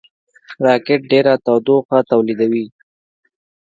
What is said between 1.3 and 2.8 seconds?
تودوخه تولیدوي